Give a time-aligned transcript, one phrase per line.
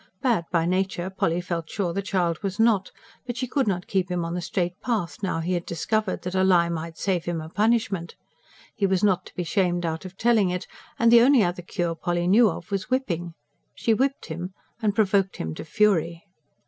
[0.23, 2.91] Bad by nature, Polly felt sure the child was not;
[3.27, 6.33] but she could not keep him on the straight path now he had discovered that
[6.33, 8.15] a lie might save him a punishment.
[8.75, 10.65] He was not to be shamed out of telling it;
[10.97, 13.35] and the only other cure Polly knew of was whipping.
[13.75, 16.23] She whipped him; and provoked him to fury.